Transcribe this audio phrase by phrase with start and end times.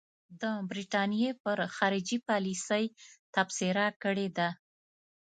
[0.41, 2.85] د برټانیې پر خارجي پالیسۍ
[3.33, 4.49] تبصره کړې ده.